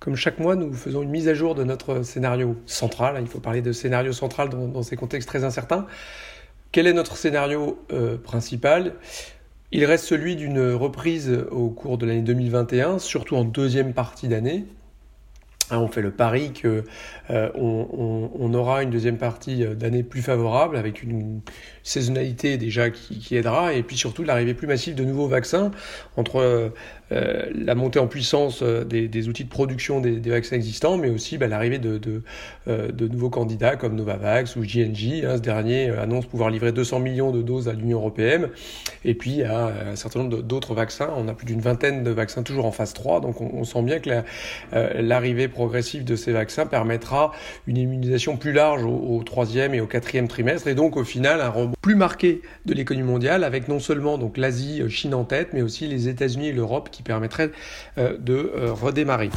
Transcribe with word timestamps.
Comme 0.00 0.16
chaque 0.16 0.38
mois, 0.38 0.56
nous 0.56 0.72
faisons 0.72 1.02
une 1.02 1.10
mise 1.10 1.28
à 1.28 1.34
jour 1.34 1.54
de 1.54 1.62
notre 1.62 2.02
scénario 2.02 2.56
central. 2.64 3.18
Il 3.20 3.28
faut 3.28 3.38
parler 3.38 3.60
de 3.60 3.70
scénario 3.70 4.12
central 4.12 4.48
dans, 4.48 4.82
ces 4.82 4.96
contextes 4.96 5.28
très 5.28 5.44
incertains. 5.44 5.86
Quel 6.72 6.86
est 6.86 6.94
notre 6.94 7.18
scénario 7.18 7.84
euh, 7.92 8.16
principal? 8.16 8.94
Il 9.72 9.84
reste 9.84 10.06
celui 10.06 10.36
d'une 10.36 10.72
reprise 10.72 11.44
au 11.50 11.68
cours 11.68 11.98
de 11.98 12.06
l'année 12.06 12.22
2021, 12.22 12.98
surtout 12.98 13.36
en 13.36 13.44
deuxième 13.44 13.92
partie 13.92 14.26
d'année, 14.26 14.64
Hein, 15.70 15.78
on 15.78 15.88
fait 15.88 16.02
le 16.02 16.10
pari 16.10 16.52
que 16.52 16.84
euh, 17.30 17.48
aura 17.54 18.82
une 18.82 18.90
deuxième 18.90 19.18
partie 19.18 19.64
euh, 19.64 19.74
d'année 19.74 20.02
plus 20.02 20.22
favorable 20.22 20.76
avec 20.76 21.02
une 21.02 21.40
saisonnalité 21.82 22.56
déjà 22.56 22.90
qui, 22.90 23.36
aidera 23.36 23.72
et 23.72 23.82
puis 23.82 23.96
surtout 23.96 24.24
l'arrivée 24.24 24.54
plus 24.54 24.66
massive 24.66 24.94
de 24.94 25.04
nouveaux 25.04 25.28
vaccins 25.28 25.70
entre 26.16 26.72
euh, 27.12 27.46
la 27.54 27.74
montée 27.74 27.98
en 27.98 28.06
puissance 28.06 28.62
des, 28.62 29.28
outils 29.28 29.44
de 29.44 29.48
production 29.48 30.00
des, 30.00 30.18
vaccins 30.30 30.56
existants 30.56 30.96
mais 30.96 31.10
aussi 31.10 31.38
bah, 31.38 31.48
l'arrivée 31.48 31.78
de, 31.78 31.98
de, 31.98 33.08
nouveaux 33.08 33.30
candidats 33.30 33.76
comme 33.76 33.96
Novavax 33.96 34.56
ou 34.56 34.62
JNJ. 34.62 35.24
Hein, 35.24 35.36
ce 35.36 35.40
dernier 35.40 35.90
annonce 35.90 36.26
pouvoir 36.26 36.50
livrer 36.50 36.72
200 36.72 37.00
millions 37.00 37.30
de 37.30 37.42
doses 37.42 37.68
à 37.68 37.72
l'Union 37.72 37.98
européenne 37.98 38.48
et 39.04 39.14
puis 39.14 39.30
il 39.30 39.38
y 39.38 39.44
a 39.44 39.72
un 39.92 39.96
certain 39.96 40.20
nombre 40.20 40.42
d'autres 40.42 40.74
vaccins. 40.74 41.10
On 41.16 41.28
a 41.28 41.34
plus 41.34 41.46
d'une 41.46 41.60
vingtaine 41.60 42.04
de 42.04 42.10
vaccins 42.10 42.42
toujours 42.42 42.66
en 42.66 42.72
phase 42.72 42.92
3 42.92 43.20
donc 43.20 43.40
on, 43.40 43.64
sent 43.64 43.82
bien 43.82 43.98
que 43.98 44.10
l'arrivée 44.72 45.48
progressive 45.48 46.04
de 46.04 46.16
ces 46.16 46.32
vaccins 46.32 46.66
permettra 46.66 47.32
une 47.66 47.76
immunisation 47.76 48.36
plus 48.36 48.52
large 48.52 48.84
au, 48.84 49.22
troisième 49.24 49.74
et 49.74 49.80
au 49.80 49.86
quatrième 49.86 50.28
trimestre 50.28 50.68
et 50.68 50.74
donc 50.74 50.96
au 50.96 51.04
final 51.04 51.40
un 51.40 51.48
rebond 51.48 51.74
plus 51.82 51.94
marqué 51.94 52.42
de 52.66 52.74
l'économie 52.74 53.06
mondiale 53.06 53.44
avec 53.44 53.68
non 53.68 53.78
seulement 53.78 54.18
donc 54.18 54.36
l'Asie, 54.36 54.82
Chine 54.88 55.14
en 55.14 55.24
tête, 55.24 55.48
mais 55.52 55.62
aussi 55.62 55.86
les 55.86 56.08
États-Unis 56.08 56.48
et 56.48 56.52
l'Europe 56.52 56.88
qui 56.90 56.99
permettraient 57.02 57.50
euh, 57.98 58.16
de 58.18 58.52
euh, 58.54 58.72
redémarrer 58.72 59.30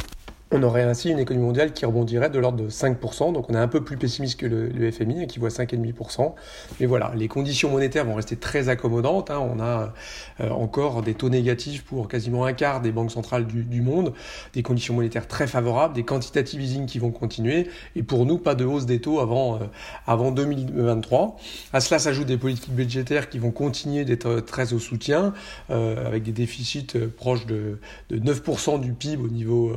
on 0.54 0.62
aurait 0.62 0.82
ainsi 0.82 1.10
une 1.10 1.18
économie 1.18 1.44
mondiale 1.44 1.72
qui 1.72 1.84
rebondirait 1.84 2.30
de 2.30 2.38
l'ordre 2.38 2.62
de 2.62 2.70
5%. 2.70 3.32
Donc 3.32 3.50
on 3.50 3.54
est 3.54 3.58
un 3.58 3.66
peu 3.66 3.82
plus 3.82 3.96
pessimiste 3.96 4.38
que 4.38 4.46
le, 4.46 4.90
FMI 4.92 5.22
hein, 5.22 5.26
qui 5.26 5.40
voit 5.40 5.48
5,5%. 5.48 6.32
Mais 6.78 6.86
voilà, 6.86 7.12
les 7.16 7.26
conditions 7.26 7.70
monétaires 7.70 8.04
vont 8.04 8.14
rester 8.14 8.36
très 8.36 8.68
accommodantes. 8.68 9.32
Hein. 9.32 9.40
On 9.40 9.58
a 9.60 9.92
euh, 10.40 10.50
encore 10.50 11.02
des 11.02 11.14
taux 11.14 11.28
négatifs 11.28 11.82
pour 11.82 12.06
quasiment 12.06 12.44
un 12.44 12.52
quart 12.52 12.80
des 12.80 12.92
banques 12.92 13.10
centrales 13.10 13.46
du, 13.46 13.80
monde, 13.80 14.12
des 14.52 14.62
conditions 14.62 14.94
monétaires 14.94 15.26
très 15.26 15.48
favorables, 15.48 15.94
des 15.94 16.04
quantitative 16.04 16.60
easing 16.60 16.86
qui 16.86 17.00
vont 17.00 17.10
continuer. 17.10 17.68
Et 17.96 18.04
pour 18.04 18.24
nous, 18.24 18.38
pas 18.38 18.54
de 18.54 18.64
hausse 18.64 18.86
des 18.86 19.00
taux 19.00 19.18
avant, 19.18 19.56
euh, 19.56 19.58
avant 20.06 20.30
2023. 20.30 21.36
À 21.72 21.80
cela 21.80 21.98
s'ajoutent 21.98 22.28
des 22.28 22.38
politiques 22.38 22.74
budgétaires 22.74 23.28
qui 23.28 23.40
vont 23.40 23.50
continuer 23.50 24.04
d'être 24.04 24.38
très 24.38 24.72
au 24.72 24.78
soutien, 24.78 25.34
euh, 25.70 26.06
avec 26.06 26.22
des 26.22 26.32
déficits 26.32 26.86
proches 27.16 27.46
de, 27.46 27.80
de 28.10 28.18
9% 28.18 28.80
du 28.80 28.92
PIB 28.92 29.24
au 29.24 29.28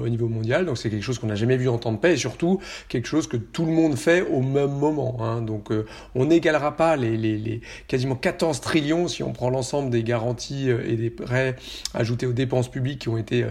niveau 0.09 0.27
mondial 0.27 0.66
donc 0.67 0.77
c'est 0.77 0.89
quelque 0.89 1.03
chose 1.03 1.17
qu'on 1.17 1.27
n'a 1.27 1.35
jamais 1.35 1.57
vu 1.57 1.67
en 1.67 1.77
temps 1.77 1.91
de 1.91 1.97
paix 1.97 2.13
et 2.13 2.17
surtout 2.17 2.59
quelque 2.89 3.07
chose 3.07 3.27
que 3.27 3.37
tout 3.37 3.65
le 3.65 3.71
monde 3.71 3.97
fait 3.97 4.21
au 4.21 4.41
même 4.41 4.71
moment. 4.71 5.17
Hein. 5.21 5.41
Donc 5.41 5.71
euh, 5.71 5.85
on 6.13 6.25
n'égalera 6.25 6.77
pas 6.77 6.95
les, 6.95 7.61
quasiment 7.87 8.15
14 8.15 8.61
trillions 8.61 9.07
si 9.07 9.23
on 9.23 9.31
prend 9.31 9.49
l'ensemble 9.49 9.89
des 9.89 10.03
garanties 10.03 10.69
euh, 10.69 10.87
et 10.87 10.95
des 10.95 11.09
prêts 11.09 11.55
ajoutés 11.93 12.27
aux 12.27 12.33
dépenses 12.33 12.69
publiques 12.69 12.99
qui 12.99 13.09
ont 13.09 13.17
été 13.17 13.45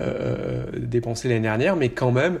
euh, 0.00 0.66
dépensées 0.76 1.28
l'année 1.28 1.40
dernière, 1.40 1.76
mais 1.76 1.88
quand 1.88 2.12
même 2.12 2.38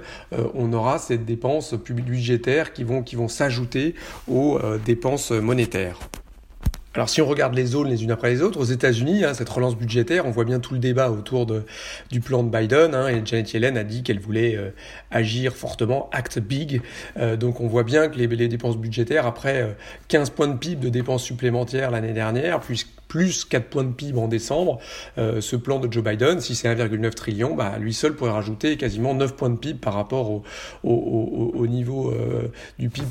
on 0.54 0.72
aura 0.72 0.98
ces 0.98 1.18
dépenses 1.18 1.74
budgétaires 1.74 2.72
qui 2.72 2.84
vont, 2.84 3.02
qui 3.02 3.16
vont 3.16 3.28
s'ajouter 3.28 3.94
aux 4.28 4.58
dépenses 4.84 5.30
monétaires. 5.30 5.98
Alors 6.94 7.08
si 7.08 7.20
on 7.20 7.26
regarde 7.26 7.54
les 7.54 7.66
zones 7.66 7.88
les 7.88 8.02
unes 8.02 8.10
après 8.10 8.30
les 8.30 8.42
autres, 8.42 8.58
aux 8.58 8.64
États-Unis, 8.64 9.24
hein, 9.24 9.34
cette 9.34 9.48
relance 9.48 9.76
budgétaire, 9.76 10.26
on 10.26 10.30
voit 10.30 10.44
bien 10.44 10.58
tout 10.58 10.72
le 10.72 10.80
débat 10.80 11.10
autour 11.10 11.44
de, 11.44 11.64
du 12.10 12.20
plan 12.20 12.42
de 12.42 12.50
Biden. 12.50 12.94
Hein, 12.94 13.08
et 13.08 13.22
Janet 13.24 13.52
Yellen 13.52 13.76
a 13.76 13.84
dit 13.84 14.02
qu'elle 14.02 14.20
voulait 14.20 14.56
euh, 14.56 14.70
agir 15.10 15.54
fortement, 15.54 16.08
act 16.12 16.38
big. 16.38 16.80
Euh, 17.18 17.36
donc 17.36 17.60
on 17.60 17.68
voit 17.68 17.84
bien 17.84 18.08
que 18.08 18.16
les, 18.16 18.48
dépenses 18.48 18.78
budgétaires, 18.78 19.26
après 19.26 19.76
15 20.08 20.28
euh, 20.28 20.32
points 20.32 20.48
de 20.48 20.56
PIB 20.56 20.80
de 20.82 20.88
dépenses 20.88 21.24
supplémentaires 21.24 21.90
l'année 21.90 22.14
dernière, 22.14 22.60
puis 22.60 22.84
plus 23.08 23.46
4 23.46 23.68
points 23.68 23.84
de 23.84 23.92
PIB 23.92 24.18
en 24.18 24.28
décembre, 24.28 24.78
euh, 25.16 25.40
ce 25.40 25.56
plan 25.56 25.80
de 25.80 25.90
Joe 25.90 26.04
Biden, 26.04 26.40
si 26.40 26.54
c'est 26.54 26.68
1,9 26.68 27.10
trillion, 27.14 27.54
bah, 27.54 27.78
lui 27.78 27.94
seul 27.94 28.14
pourrait 28.14 28.30
rajouter 28.30 28.76
quasiment 28.76 29.14
9 29.14 29.34
points 29.34 29.50
de 29.50 29.56
PIB 29.56 29.78
par 29.80 29.94
rapport 29.94 30.30
au, 30.30 30.44
au, 30.84 31.52
au, 31.54 31.66
niveau 31.66 32.12
euh, 32.12 32.48
du 32.78 32.90
PIB 32.90 33.08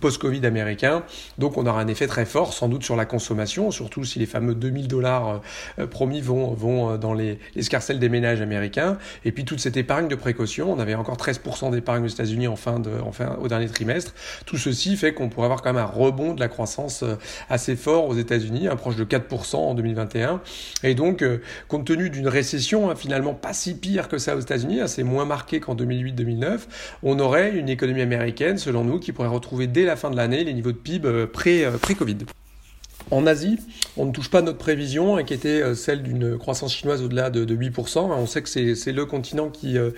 post-Covid 0.00 0.44
américain. 0.44 1.04
Donc 1.38 1.56
on 1.56 1.66
aura 1.66 1.80
un 1.80 1.86
effet 1.86 2.08
très 2.08 2.26
fort, 2.26 2.52
sans 2.52 2.68
doute 2.68 2.82
sur 2.82 2.96
la 2.96 3.06
consommation, 3.06 3.70
surtout 3.70 4.04
si 4.04 4.18
les 4.18 4.26
fameux 4.26 4.54
2000 4.54 4.88
dollars 4.88 5.40
euh, 5.78 5.86
promis 5.86 6.20
vont, 6.20 6.52
vont 6.52 6.96
dans 6.98 7.14
les 7.14 7.38
l'escarcelle 7.54 8.00
des 8.00 8.08
ménages 8.08 8.40
américains. 8.40 8.98
Et 9.24 9.30
puis 9.30 9.44
toute 9.44 9.60
cette 9.60 9.76
épargne 9.76 10.08
de 10.08 10.14
précaution, 10.16 10.72
on 10.72 10.80
avait 10.80 10.94
encore 10.94 11.16
13% 11.16 11.70
d'épargne 11.70 12.04
aux 12.04 12.08
États-Unis 12.08 12.48
en 12.48 12.56
fin 12.56 12.80
de, 12.80 12.90
en 13.00 13.12
fin, 13.12 13.36
au 13.40 13.46
dernier 13.46 13.68
trimestre. 13.68 14.12
Tout 14.44 14.56
ceci 14.56 14.96
fait 14.96 15.14
qu'on 15.14 15.28
pourrait 15.28 15.46
avoir 15.46 15.62
quand 15.62 15.72
même 15.72 15.82
un 15.82 15.86
rebond 15.86 16.34
de 16.34 16.40
la 16.40 16.48
croissance 16.48 17.04
assez 17.48 17.76
fort 17.76 18.08
aux 18.08 18.16
États-Unis, 18.16 18.66
un 18.66 18.76
proche 18.76 18.96
de 18.96 19.03
4% 19.04 19.56
en 19.56 19.74
2021. 19.74 20.40
Et 20.82 20.94
donc, 20.94 21.22
euh, 21.22 21.38
compte 21.68 21.86
tenu 21.86 22.10
d'une 22.10 22.28
récession 22.28 22.90
hein, 22.90 22.94
finalement 22.94 23.34
pas 23.34 23.52
si 23.52 23.74
pire 23.74 24.08
que 24.08 24.18
ça 24.18 24.36
aux 24.36 24.40
États-Unis, 24.40 24.80
hein, 24.80 24.86
c'est 24.86 25.02
moins 25.02 25.24
marqué 25.24 25.60
qu'en 25.60 25.74
2008-2009, 25.74 26.60
on 27.02 27.18
aurait 27.18 27.52
une 27.52 27.68
économie 27.68 28.02
américaine, 28.02 28.58
selon 28.58 28.84
nous, 28.84 28.98
qui 28.98 29.12
pourrait 29.12 29.28
retrouver 29.28 29.66
dès 29.66 29.84
la 29.84 29.96
fin 29.96 30.10
de 30.10 30.16
l'année 30.16 30.44
les 30.44 30.54
niveaux 30.54 30.72
de 30.72 30.76
PIB 30.76 31.08
euh, 31.08 31.26
euh, 31.46 31.78
pré-Covid. 31.78 32.18
En 33.10 33.26
Asie, 33.26 33.58
on 33.98 34.06
ne 34.06 34.12
touche 34.12 34.30
pas 34.30 34.40
notre 34.40 34.58
prévision, 34.58 35.16
hein, 35.16 35.24
qui 35.24 35.34
était 35.34 35.62
euh, 35.62 35.74
celle 35.74 36.02
d'une 36.02 36.38
croissance 36.38 36.74
chinoise 36.74 37.02
au-delà 37.02 37.28
de, 37.28 37.44
8%. 37.44 37.98
On 37.98 38.26
sait 38.26 38.42
que 38.42 38.48
c'est 38.74 38.92
le 38.92 39.04
continent 39.04 39.50
qui, 39.50 39.76
euh, 39.76 39.90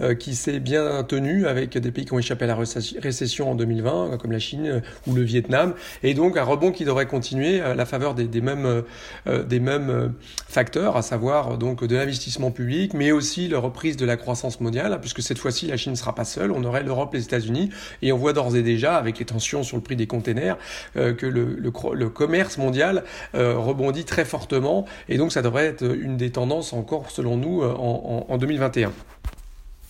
euh, 0.00 0.14
qui 0.14 0.34
s'est 0.34 0.60
bien 0.60 1.02
tenu 1.04 1.46
avec 1.46 1.76
des 1.78 1.90
pays 1.90 2.04
qui 2.04 2.12
ont 2.12 2.18
échappé 2.18 2.44
à 2.44 2.48
la 2.48 2.56
récession 2.56 3.50
en 3.50 3.54
2020, 3.54 4.18
comme 4.18 4.30
la 4.30 4.38
Chine 4.38 4.82
ou 5.06 5.14
le 5.14 5.22
Vietnam, 5.22 5.74
et 6.02 6.12
donc 6.12 6.36
un 6.36 6.44
rebond 6.44 6.70
qui 6.70 6.84
devrait 6.84 7.06
continuer 7.06 7.60
à 7.60 7.74
la 7.74 7.86
faveur 7.86 8.14
des, 8.14 8.40
mêmes, 8.40 8.82
des 9.26 9.60
mêmes 9.60 10.14
facteurs, 10.48 10.96
à 10.96 11.02
savoir 11.02 11.58
donc 11.58 11.84
de 11.84 11.96
l'investissement 11.96 12.50
public, 12.50 12.94
mais 12.94 13.10
aussi 13.10 13.48
la 13.48 13.58
reprise 13.58 13.96
de 13.96 14.04
la 14.04 14.16
croissance 14.16 14.60
mondiale, 14.60 14.96
puisque 15.00 15.22
cette 15.22 15.38
fois-ci 15.38 15.66
la 15.66 15.76
Chine 15.76 15.92
ne 15.92 15.96
sera 15.96 16.14
pas 16.14 16.24
seule, 16.24 16.52
on 16.52 16.62
aurait 16.64 16.82
l'Europe, 16.82 17.14
les 17.14 17.24
États-Unis, 17.24 17.70
et 18.02 18.12
on 18.12 18.16
voit 18.16 18.32
d'ores 18.32 18.54
et 18.56 18.62
déjà, 18.62 18.96
avec 18.96 19.18
les 19.18 19.24
tensions 19.24 19.62
sur 19.62 19.76
le 19.76 19.82
prix 19.82 19.96
des 19.96 20.06
containers, 20.06 20.56
que 20.94 21.26
le, 21.26 21.56
le 21.56 22.08
commerce 22.08 22.39
mondiale 22.58 23.04
euh, 23.34 23.56
rebondit 23.56 24.04
très 24.04 24.24
fortement 24.24 24.86
et 25.08 25.18
donc 25.18 25.32
ça 25.32 25.42
devrait 25.42 25.66
être 25.66 25.84
une 25.84 26.16
des 26.16 26.30
tendances 26.30 26.72
encore 26.72 27.10
selon 27.10 27.36
nous 27.36 27.62
euh, 27.62 27.72
en 27.72 28.36
2021. 28.38 28.92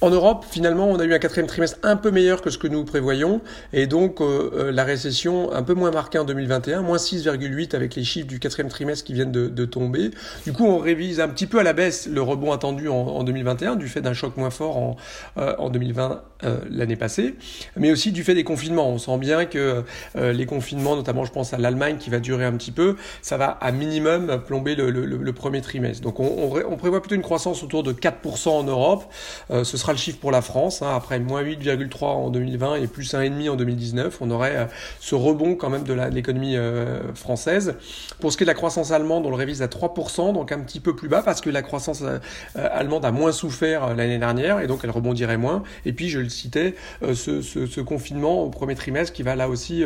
En 0.02 0.08
Europe, 0.08 0.46
finalement, 0.50 0.88
on 0.88 0.98
a 0.98 1.04
eu 1.04 1.12
un 1.12 1.18
quatrième 1.18 1.46
trimestre 1.46 1.78
un 1.82 1.96
peu 1.96 2.10
meilleur 2.10 2.40
que 2.40 2.48
ce 2.48 2.56
que 2.56 2.66
nous 2.66 2.86
prévoyons, 2.86 3.42
et 3.74 3.86
donc 3.86 4.22
euh, 4.22 4.50
euh, 4.54 4.72
la 4.72 4.84
récession 4.84 5.52
un 5.52 5.62
peu 5.62 5.74
moins 5.74 5.90
marquée 5.90 6.18
en 6.18 6.24
2021, 6.24 6.80
moins 6.80 6.96
6,8 6.96 7.76
avec 7.76 7.96
les 7.96 8.04
chiffres 8.04 8.26
du 8.26 8.38
quatrième 8.38 8.70
trimestre 8.70 9.04
qui 9.04 9.12
viennent 9.12 9.30
de, 9.30 9.64
tomber. 9.66 10.10
Du 10.44 10.54
coup, 10.54 10.64
on 10.64 10.78
révise 10.78 11.20
un 11.20 11.28
petit 11.28 11.46
peu 11.46 11.58
à 11.58 11.62
la 11.62 11.74
baisse 11.74 12.08
le 12.10 12.22
rebond 12.22 12.52
attendu 12.52 12.88
en, 12.88 13.22
2021 13.22 13.76
du 13.76 13.88
fait 13.88 14.00
d'un 14.00 14.14
choc 14.14 14.38
moins 14.38 14.48
fort 14.48 14.78
en, 14.78 14.96
euh, 15.36 15.54
en 15.58 15.68
2020 15.68 16.22
l'année 16.70 16.96
passée, 16.96 17.34
mais 17.76 17.92
aussi 17.92 18.12
du 18.12 18.24
fait 18.24 18.34
des 18.34 18.44
confinements. 18.44 18.88
On 18.88 18.96
sent 18.96 19.18
bien 19.18 19.44
que 19.44 19.84
les 20.14 20.46
confinements, 20.46 20.96
notamment 20.96 21.26
je 21.26 21.32
pense 21.32 21.52
à 21.52 21.58
l'Allemagne 21.58 21.98
qui 21.98 22.08
va 22.08 22.18
durer 22.18 22.46
un 22.46 22.52
petit 22.52 22.70
peu, 22.70 22.96
ça 23.20 23.36
va 23.36 23.50
à 23.60 23.70
minimum 23.72 24.40
plomber 24.46 24.74
le, 24.74 25.32
premier 25.32 25.60
trimestre. 25.60 26.02
Donc 26.02 26.18
on, 26.18 26.50
on, 26.66 26.76
prévoit 26.78 27.02
plutôt 27.02 27.14
une 27.14 27.20
croissance 27.20 27.62
autour 27.62 27.82
de 27.82 27.92
4% 27.92 28.48
en 28.48 28.62
Europe. 28.62 29.04
ce 29.50 29.76
sera 29.76 29.89
le 29.92 29.98
chiffre 29.98 30.18
pour 30.18 30.30
la 30.30 30.42
France. 30.42 30.82
Hein, 30.82 30.92
après 30.94 31.18
moins 31.20 31.42
8,3 31.42 32.04
en 32.04 32.30
2020 32.30 32.76
et 32.76 32.86
plus 32.86 33.14
1,5 33.14 33.50
en 33.50 33.56
2019, 33.56 34.18
on 34.20 34.30
aurait 34.30 34.56
euh, 34.56 34.64
ce 35.00 35.14
rebond 35.14 35.54
quand 35.54 35.70
même 35.70 35.84
de 35.84 35.92
l'économie 35.92 36.56
euh, 36.56 37.14
française. 37.14 37.74
Pour 38.20 38.32
ce 38.32 38.36
qui 38.36 38.44
est 38.44 38.46
de 38.46 38.50
la 38.50 38.54
croissance 38.54 38.92
allemande, 38.92 39.26
on 39.26 39.30
le 39.30 39.36
révise 39.36 39.62
à 39.62 39.66
3%, 39.66 40.32
donc 40.32 40.52
un 40.52 40.60
petit 40.60 40.80
peu 40.80 40.94
plus 40.94 41.08
bas 41.08 41.22
parce 41.22 41.40
que 41.40 41.50
la 41.50 41.62
croissance 41.62 42.02
euh, 42.02 42.18
allemande 42.54 43.04
a 43.04 43.12
moins 43.12 43.32
souffert 43.32 43.94
l'année 43.94 44.18
dernière 44.18 44.60
et 44.60 44.66
donc 44.66 44.80
elle 44.84 44.90
rebondirait 44.90 45.36
moins. 45.36 45.62
Et 45.84 45.92
puis, 45.92 46.08
je 46.08 46.18
le 46.18 46.28
citais, 46.28 46.74
ce, 47.02 47.80
confinement 47.80 48.44
au 48.44 48.50
premier 48.50 48.74
trimestre 48.74 49.12
qui 49.12 49.22
va 49.22 49.36
là 49.36 49.48
aussi 49.48 49.84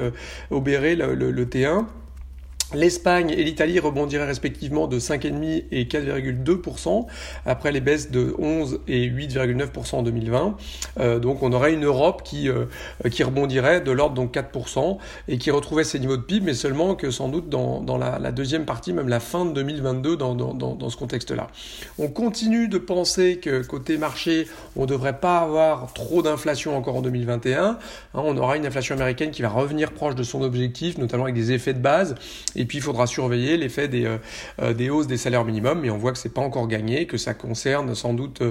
obérer 0.51 0.97
le 0.97 1.45
T1. 1.45 1.85
L'Espagne 2.75 3.31
et 3.31 3.43
l'Italie 3.43 3.79
rebondiraient 3.79 4.27
respectivement 4.27 4.87
de 4.87 4.99
5,5 4.99 5.65
et 5.71 5.85
4,2% 5.85 7.07
après 7.47 7.73
les 7.73 7.81
baisses 7.81 8.11
de 8.11 8.35
11 8.39 8.81
et 8.89 9.09
8,9% 9.09 9.97
en 9.97 10.03
2020. 10.03 10.57
Euh, 11.01 11.19
donc 11.19 11.43
on 11.43 11.53
aurait 11.53 11.73
une 11.73 11.85
Europe 11.85 12.23
qui, 12.25 12.49
euh, 12.49 12.67
qui 13.11 13.23
rebondirait 13.23 13.81
de 13.81 13.91
l'ordre 13.91 14.15
donc 14.15 14.35
4% 14.35 14.99
et 15.29 15.39
qui 15.39 15.51
retrouvait 15.51 15.85
ses 15.85 15.99
niveaux 15.99 16.17
de 16.17 16.23
PIB, 16.23 16.47
mais 16.47 16.55
seulement 16.55 16.95
que 16.95 17.11
sans 17.11 17.29
doute 17.29 17.49
dans, 17.49 17.81
dans 17.81 17.99
la, 17.99 18.33
deuxième 18.33 18.65
partie, 18.65 18.93
même 18.93 19.09
la 19.09 19.21
fin 19.21 19.45
de 19.45 19.53
2022 19.53 20.17
dans, 20.17 20.35
dans, 20.35 20.55
dans 20.55 20.91
ce 20.91 20.97
contexte-là. 20.97 21.49
On 21.99 22.09
continue 22.09 22.69
de 22.69 22.79
penser 22.79 23.37
que 23.37 23.63
côté 23.63 23.99
marché, 23.99 24.49
on 24.77 24.83
ne 24.83 24.87
devrait 24.87 25.19
pas 25.19 25.39
avoir 25.39 25.93
trop 25.93 26.23
d'inflation 26.23 26.77
encore 26.77 26.97
en 26.97 27.03
2021. 27.03 27.65
Hein, 27.65 27.79
on 28.15 28.37
aura 28.37 28.57
une 28.57 28.67
inflation 28.67 28.95
américaine 28.95 29.31
qui 29.31 29.43
va 29.43 29.49
revenir 29.49 29.93
proche 29.93 30.15
de 30.15 30.23
son 30.23 30.43
objectif, 30.43 30.99
notamment 30.99 31.25
avec 31.25 31.35
des 31.35 31.53
effets 31.53 31.75
de 31.75 31.79
base. 31.79 32.15
Et 32.57 32.64
Et 32.65 32.67
puis 32.67 32.79
il 32.79 32.81
faudra 32.81 33.07
surveiller 33.07 33.59
l'effet 33.59 33.89
des, 33.89 34.11
des 34.75 34.89
hausses 34.89 35.07
des 35.07 35.19
salaires 35.19 35.45
minimums, 35.45 35.81
mais 35.83 35.91
on 35.91 35.99
voit 35.99 36.13
que 36.13 36.19
c'est 36.19 36.33
pas 36.33 36.41
encore 36.41 36.67
gagné, 36.67 37.07
que 37.07 37.19
ça 37.19 37.35
concerne 37.35 37.95
sans 37.95 38.15
doute 38.15 38.43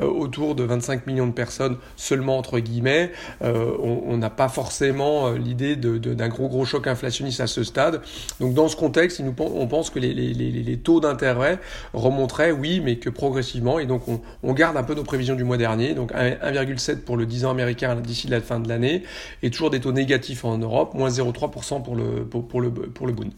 autour 0.00 0.56
de 0.56 0.64
25 0.64 1.06
millions 1.06 1.28
de 1.28 1.32
personnes 1.32 1.76
seulement 1.94 2.36
entre 2.36 2.58
guillemets. 2.58 3.12
on 3.40 4.16
n'a 4.16 4.28
pas 4.28 4.48
forcément 4.48 5.30
l'idée 5.30 5.76
d'un 5.76 6.28
gros 6.28 6.48
gros 6.48 6.64
choc 6.64 6.88
inflationniste 6.88 7.40
à 7.40 7.46
ce 7.46 7.62
stade. 7.62 8.02
Donc 8.40 8.54
dans 8.54 8.66
ce 8.66 8.74
contexte, 8.74 9.22
on 9.38 9.66
pense 9.66 9.90
que 9.90 10.00
les, 10.00 10.12
les, 10.12 10.76
taux 10.78 11.00
d'intérêt 11.00 11.58
remonteraient, 11.92 12.52
oui, 12.52 12.80
mais 12.84 12.96
que 12.96 13.08
progressivement. 13.10 13.78
Et 13.78 13.86
donc 13.86 14.02
on, 14.42 14.52
garde 14.52 14.76
un 14.76 14.82
peu 14.82 14.94
nos 14.94 15.04
prévisions 15.04 15.36
du 15.36 15.44
mois 15.44 15.56
dernier, 15.56 15.94
donc 15.94 16.12
1,7 16.12 16.98
pour 16.98 17.16
le 17.16 17.26
10 17.26 17.44
ans 17.44 17.50
américain 17.50 17.96
d'ici 17.96 18.28
la 18.28 18.40
fin 18.40 18.60
de 18.60 18.68
l'année, 18.68 19.04
et 19.42 19.50
toujours 19.50 19.70
des 19.70 19.80
taux 19.80 19.92
négatifs 19.92 20.44
en 20.44 20.58
Europe, 20.58 20.94
moins 20.94 21.08
0,3% 21.08 21.82
pour 21.82 21.96
le, 21.96 22.24
pour, 22.24 22.60
le, 22.60 22.70
pour 22.70 23.06
le 23.06 23.12
Bund. 23.12 23.32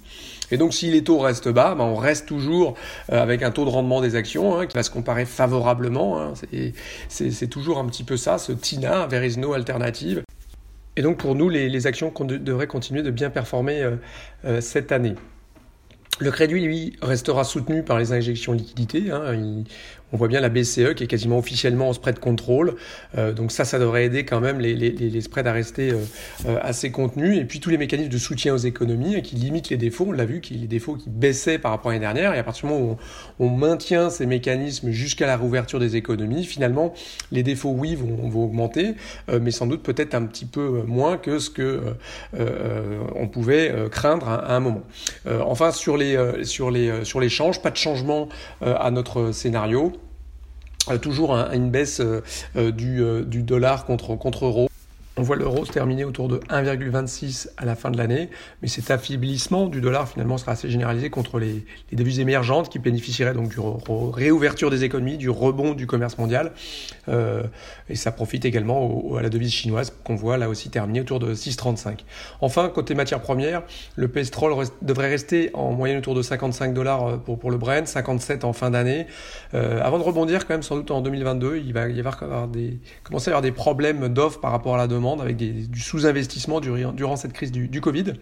Et 0.50 0.58
donc 0.58 0.74
si 0.74 0.90
les 0.90 1.02
taux 1.02 1.18
restent 1.18 1.48
bas, 1.48 1.74
ben 1.74 1.84
on 1.84 1.96
reste 1.96 2.26
toujours 2.26 2.74
euh, 3.10 3.20
avec 3.20 3.42
un 3.42 3.50
taux 3.50 3.64
de 3.64 3.70
rendement 3.70 4.00
des 4.00 4.16
actions 4.16 4.58
hein, 4.58 4.66
qui 4.66 4.76
va 4.76 4.82
se 4.82 4.90
comparer 4.90 5.24
favorablement. 5.24 6.20
Hein. 6.20 6.34
C'est 7.08 7.46
toujours 7.48 7.78
un 7.78 7.86
petit 7.86 8.04
peu 8.04 8.16
ça, 8.16 8.38
ce 8.38 8.52
TINA, 8.52 9.06
there 9.08 9.26
is 9.26 9.36
alternative. 9.54 10.22
Et 10.96 11.02
donc 11.02 11.16
pour 11.16 11.34
nous, 11.34 11.48
les, 11.48 11.86
actions 11.86 12.12
devraient 12.20 12.66
continuer 12.66 13.02
de 13.02 13.10
bien 13.10 13.30
performer 13.30 13.82
euh, 13.82 13.96
euh, 14.44 14.60
cette 14.60 14.92
année. 14.92 15.14
Le 16.18 16.30
crédit, 16.30 16.60
lui, 16.60 16.96
restera 17.00 17.42
soutenu 17.42 17.82
par 17.82 17.98
les 17.98 18.12
injections 18.12 18.52
de 18.52 18.58
liquidités. 18.58 19.10
Hein. 19.10 19.64
On 20.12 20.16
voit 20.16 20.28
bien 20.28 20.40
la 20.40 20.48
BCE 20.48 20.94
qui 20.94 21.04
est 21.04 21.06
quasiment 21.06 21.38
officiellement 21.38 21.88
en 21.88 21.92
spread 21.92 22.18
contrôle. 22.18 22.76
Euh, 23.16 23.32
donc 23.32 23.52
ça, 23.52 23.64
ça 23.64 23.78
devrait 23.78 24.04
aider 24.04 24.24
quand 24.24 24.40
même 24.40 24.60
les, 24.60 24.74
les, 24.74 25.20
spreads 25.20 25.46
à 25.46 25.52
rester 25.52 25.90
euh, 25.90 25.98
euh, 26.46 26.58
assez 26.62 26.90
contenus. 26.90 27.38
Et 27.38 27.44
puis 27.44 27.60
tous 27.60 27.70
les 27.70 27.78
mécanismes 27.78 28.10
de 28.10 28.18
soutien 28.18 28.54
aux 28.54 28.58
économies 28.58 29.20
qui 29.22 29.36
limitent 29.36 29.70
les 29.70 29.76
défauts. 29.76 30.06
On 30.08 30.12
l'a 30.12 30.24
vu, 30.24 30.40
qui, 30.40 30.54
les 30.54 30.66
défauts 30.66 30.94
qui 30.94 31.10
baissaient 31.10 31.58
par 31.58 31.70
rapport 31.70 31.90
à 31.90 31.94
l'année 31.94 32.04
dernière. 32.04 32.34
Et 32.34 32.38
à 32.38 32.44
partir 32.44 32.68
du 32.68 32.74
moment 32.74 32.98
où 33.38 33.44
on, 33.44 33.50
maintient 33.62 34.10
ces 34.10 34.26
mécanismes 34.26 34.90
jusqu'à 34.90 35.26
la 35.26 35.36
réouverture 35.36 35.78
des 35.78 35.94
économies, 35.94 36.44
finalement, 36.44 36.94
les 37.30 37.42
défauts, 37.42 37.70
oui, 37.70 37.94
vont, 37.94 38.42
augmenter, 38.42 38.94
mais 39.40 39.50
sans 39.50 39.66
doute 39.66 39.82
peut-être 39.82 40.14
un 40.14 40.24
petit 40.24 40.46
peu 40.46 40.82
moins 40.86 41.16
que 41.16 41.38
ce 41.38 41.48
que 41.50 41.80
on 42.34 43.28
pouvait 43.28 43.72
craindre 43.90 44.28
à, 44.28 44.54
un 44.56 44.60
moment. 44.60 44.82
enfin, 45.26 45.70
sur 45.70 45.96
les 45.96 46.16
euh, 46.16 46.44
sur 46.44 46.70
les 46.70 46.88
euh, 46.88 47.04
sur 47.04 47.20
l'échange, 47.20 47.60
pas 47.60 47.70
de 47.70 47.76
changement 47.76 48.28
euh, 48.62 48.74
à 48.78 48.90
notre 48.90 49.32
scénario. 49.32 49.92
Toujours 51.00 51.34
une 51.34 51.70
baisse 51.70 52.00
du, 52.54 53.02
du 53.26 53.42
dollar 53.42 53.84
contre, 53.84 54.16
contre 54.16 54.46
euro. 54.46 54.68
On 55.18 55.22
voit 55.22 55.36
l'euro 55.36 55.66
se 55.66 55.72
terminer 55.72 56.04
autour 56.04 56.28
de 56.28 56.38
1,26 56.48 57.48
à 57.58 57.66
la 57.66 57.76
fin 57.76 57.90
de 57.90 57.98
l'année, 57.98 58.30
mais 58.62 58.68
cet 58.68 58.90
affaiblissement 58.90 59.66
du 59.66 59.82
dollar 59.82 60.08
finalement 60.08 60.38
sera 60.38 60.52
assez 60.52 60.70
généralisé 60.70 61.10
contre 61.10 61.38
les, 61.38 61.66
devises 61.92 62.18
émergentes 62.18 62.70
qui 62.70 62.78
bénéficieraient 62.78 63.34
donc 63.34 63.50
du 63.50 63.58
réouverture 63.60 64.70
des 64.70 64.84
économies, 64.84 65.18
du 65.18 65.28
rebond 65.28 65.74
du 65.74 65.86
commerce 65.86 66.16
mondial, 66.16 66.52
euh, 67.10 67.42
et 67.90 67.94
ça 67.94 68.10
profite 68.10 68.46
également 68.46 69.14
à 69.18 69.20
la 69.20 69.28
devise 69.28 69.52
chinoise 69.52 69.92
qu'on 70.02 70.14
voit 70.14 70.38
là 70.38 70.48
aussi 70.48 70.70
terminer 70.70 71.02
autour 71.02 71.20
de 71.20 71.34
6,35. 71.34 71.98
Enfin, 72.40 72.70
côté 72.70 72.94
matières 72.94 73.20
premières, 73.20 73.64
le 73.96 74.08
pétrole 74.08 74.54
devrait 74.80 75.10
rester 75.10 75.50
en 75.52 75.72
moyenne 75.72 75.98
autour 75.98 76.14
de 76.14 76.22
55 76.22 76.72
dollars 76.72 77.06
euh, 77.06 77.16
pour, 77.18 77.50
le 77.50 77.58
Brent, 77.58 77.86
57 77.86 78.44
en 78.44 78.54
fin 78.54 78.70
d'année. 78.70 79.06
Euh, 79.52 79.78
avant 79.82 79.98
de 79.98 80.04
rebondir 80.04 80.46
quand 80.46 80.54
même 80.54 80.62
sans 80.62 80.76
doute 80.76 80.90
en 80.90 81.02
2022, 81.02 81.58
il 81.58 81.74
va 81.74 81.90
y 81.90 82.00
avoir 82.00 82.48
des, 82.48 82.78
commencer 83.02 83.28
à 83.28 83.32
y 83.32 83.32
avoir 83.32 83.42
des 83.42 83.52
problèmes 83.52 84.08
d'offres 84.08 84.40
par 84.40 84.52
rapport 84.52 84.74
à 84.74 84.78
la 84.78 84.86
demande 84.86 85.01
avec 85.20 85.36
du 85.36 85.80
sous-investissement 85.80 86.60
durant 86.60 87.16
cette 87.16 87.32
crise 87.32 87.52
du, 87.52 87.68
du 87.68 87.80
Covid. 87.80 88.14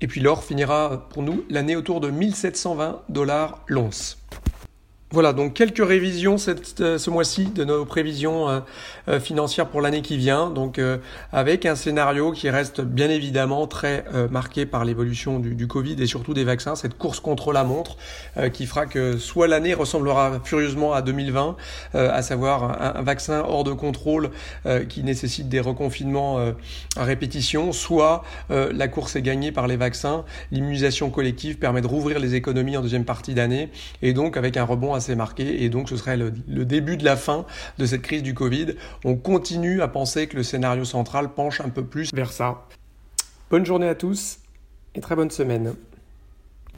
Et 0.00 0.06
puis 0.06 0.20
l'or 0.20 0.44
finira 0.44 1.08
pour 1.10 1.22
nous 1.22 1.44
l'année 1.48 1.76
autour 1.76 2.00
de 2.00 2.10
1720 2.10 3.02
dollars 3.08 3.62
l'once. 3.66 4.18
Voilà, 5.12 5.32
donc 5.32 5.54
quelques 5.54 5.86
révisions 5.86 6.36
cette, 6.36 6.80
euh, 6.80 6.98
ce 6.98 7.10
mois-ci 7.10 7.46
de 7.46 7.62
nos 7.62 7.84
prévisions 7.84 8.48
euh, 8.48 8.60
euh, 9.08 9.20
financières 9.20 9.68
pour 9.68 9.80
l'année 9.80 10.02
qui 10.02 10.16
vient. 10.16 10.50
Donc 10.50 10.80
avec 11.32 11.64
un 11.64 11.76
scénario 11.76 12.32
qui 12.32 12.50
reste 12.50 12.80
bien 12.80 13.08
évidemment 13.08 13.68
très 13.68 14.04
marqué 14.30 14.66
par 14.66 14.84
l'évolution 14.84 15.38
du, 15.38 15.66
Covid 15.68 15.94
et 16.02 16.06
surtout 16.06 16.34
des 16.34 16.42
vaccins, 16.42 16.74
cette 16.74 16.98
course 16.98 17.20
contre 17.20 17.52
la 17.52 17.62
montre 17.62 17.96
qui 18.52 18.66
fera 18.66 18.86
que 18.86 19.16
soit 19.16 19.46
l'année 19.46 19.74
ressemblera 19.74 20.40
furieusement 20.44 20.92
à 20.92 21.02
2020, 21.02 21.56
à 21.94 22.22
savoir 22.22 22.96
un, 22.96 23.02
vaccin 23.02 23.44
hors 23.46 23.64
de 23.64 23.72
contrôle 23.72 24.30
qui 24.88 25.02
nécessite 25.02 25.48
des 25.48 25.60
reconfinements 25.60 26.38
à 26.96 27.04
répétition, 27.04 27.72
soit 27.72 28.24
la 28.50 28.88
course 28.88 29.16
est 29.16 29.22
gagnée 29.22 29.52
par 29.52 29.66
les 29.66 29.76
vaccins, 29.76 30.24
l'immunisation 30.50 31.10
collective 31.10 31.58
permet 31.58 31.80
de 31.80 31.86
rouvrir 31.86 32.18
les 32.18 32.34
économies 32.34 32.76
en 32.76 32.82
deuxième 32.82 33.04
partie 33.04 33.34
d'année 33.34 33.70
et 34.02 34.12
donc 34.12 34.36
avec 34.36 34.56
un 34.56 34.64
rebond 34.64 34.96
marqué 35.14 35.62
et 35.62 35.68
donc 35.68 35.88
ce 35.88 35.96
serait 35.96 36.16
le, 36.16 36.30
début 36.64 36.96
de 36.96 37.04
la 37.04 37.16
fin 37.16 37.46
de 37.78 37.86
cette 37.86 38.02
crise 38.02 38.22
du 38.22 38.34
Covid. 38.34 38.74
On 39.04 39.16
continue 39.16 39.82
à 39.82 39.88
penser 39.88 40.26
que 40.26 40.36
le 40.36 40.42
scénario 40.42 40.84
central 40.84 41.34
penche 41.34 41.60
un 41.60 41.68
peu 41.68 41.84
plus 41.84 42.10
vers 42.12 42.32
ça. 42.32 42.66
Bonne 43.50 43.64
journée 43.64 43.88
à 43.88 43.94
tous 43.94 44.38
et 44.94 45.00
très 45.00 45.14
bonne 45.14 45.30
semaine. 45.30 45.74